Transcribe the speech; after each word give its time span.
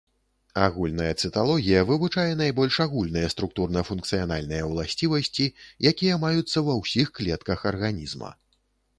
Агульная 0.67 1.09
цыталогія 1.25 1.81
вывучае 1.89 2.29
найбольш 2.39 2.79
агульныя 2.85 3.27
структурна-функцыянальныя 3.33 4.63
ўласцівасці, 4.69 5.45
якія 5.91 6.17
маюцца 6.23 6.63
ва 6.71 6.79
ўсіх 6.81 7.13
клетках 7.19 7.59
арганізма. 7.73 8.31